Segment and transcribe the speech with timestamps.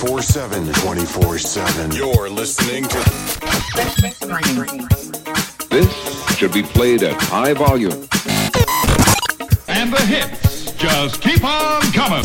[0.00, 0.72] 24 7.
[0.72, 1.92] 24 7.
[1.92, 2.98] You're listening to
[5.68, 8.08] This should be played at high volume.
[9.68, 12.24] And the hits just keep on coming.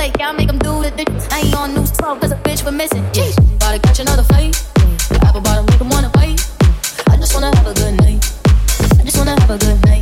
[0.00, 0.12] play.
[0.18, 1.08] Y'all make them do the thing.
[1.30, 3.04] I ain't on news 12 cause a bitch we're missing.
[3.14, 3.30] Yeah.
[3.56, 4.56] About to catch another fight.
[5.26, 6.40] Apple bottom make them wanna fight.
[7.08, 8.20] I just wanna have a good night.
[8.98, 9.99] I just wanna have a good night.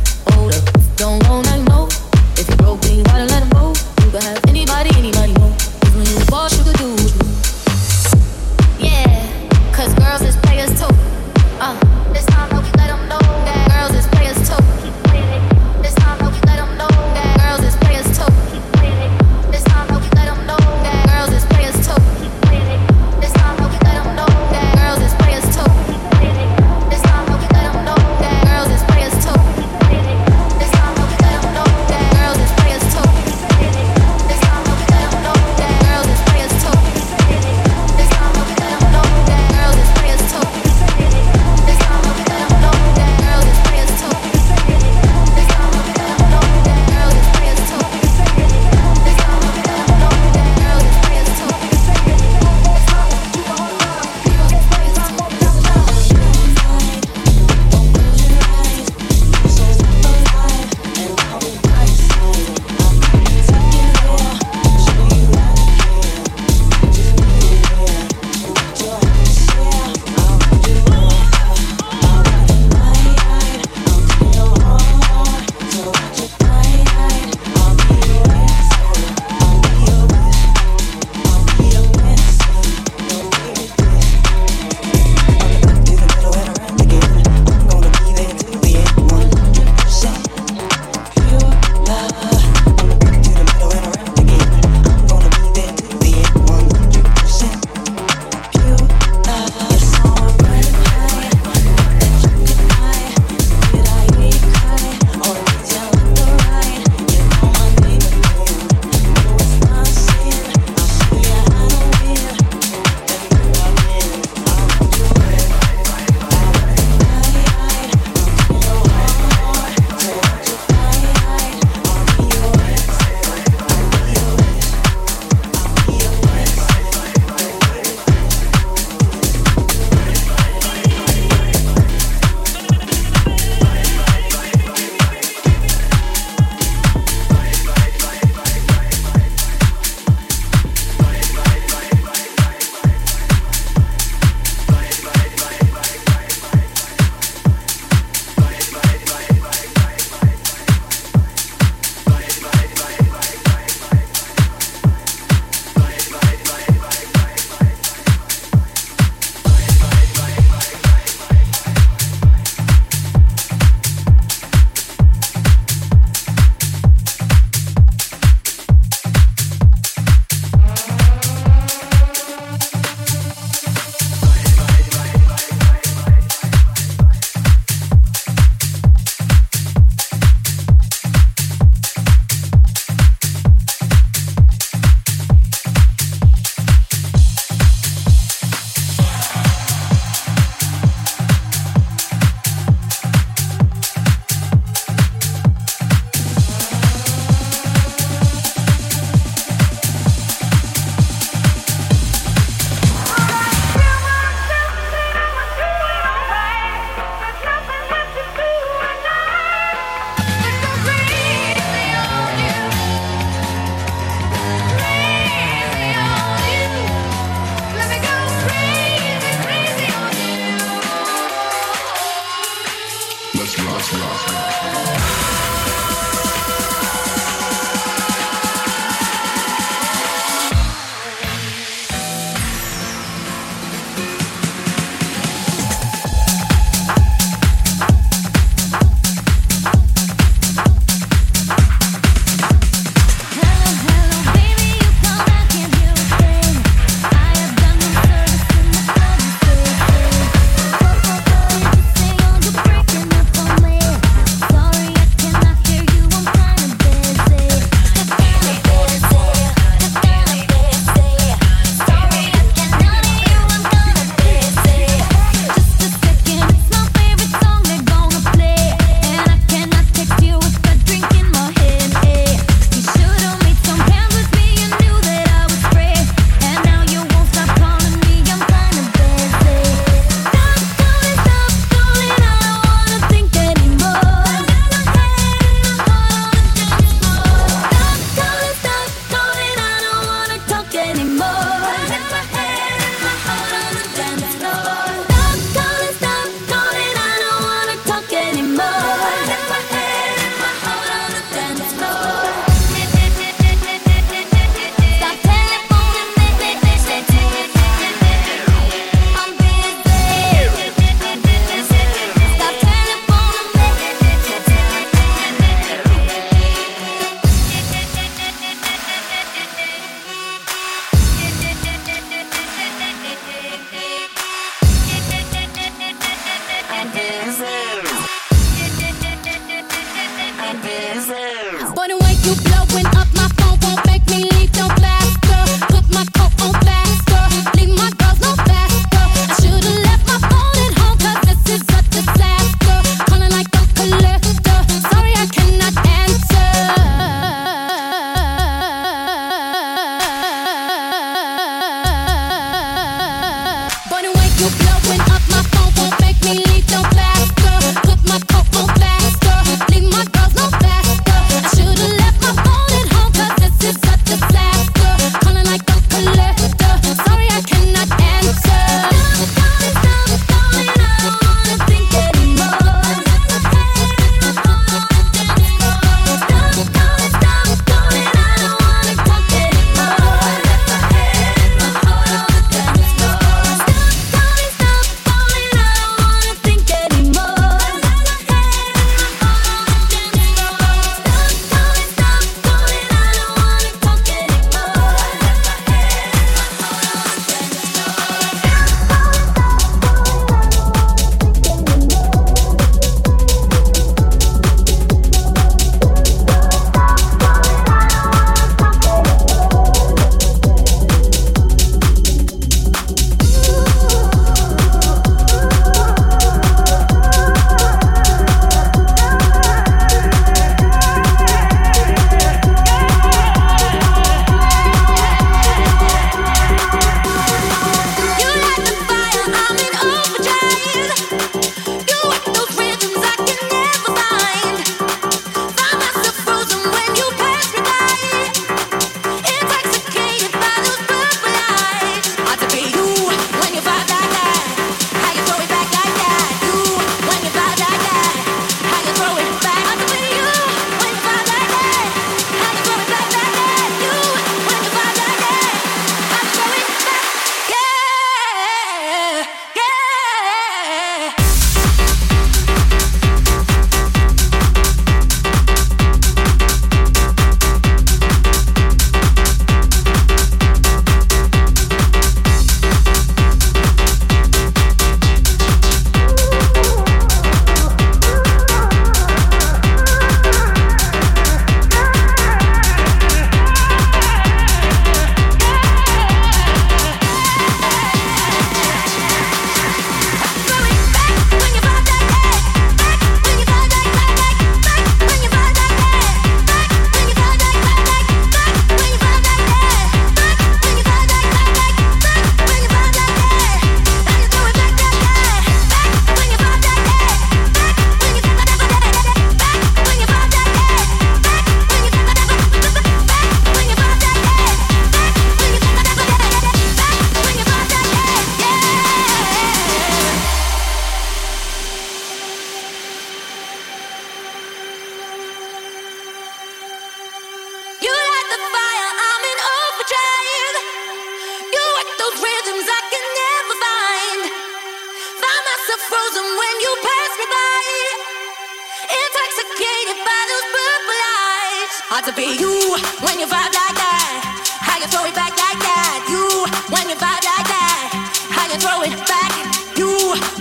[539.39, 541.71] intoxicated by those purple eyes.
[541.87, 542.75] Hard to be you
[543.05, 544.19] when you vibe like that.
[544.59, 546.03] How you throw it back like that?
[546.11, 546.27] You
[546.67, 547.87] when you vibe like that.
[548.35, 549.31] How you throw it back?
[549.79, 549.91] You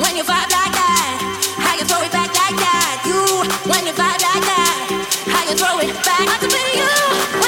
[0.03, 1.15] when you vibe like that.
[1.63, 2.95] How you throw it back like that?
[3.07, 3.23] You
[3.71, 4.83] when you vibe like that.
[5.31, 6.27] How you throw it back?
[6.27, 7.48] Hard to be you.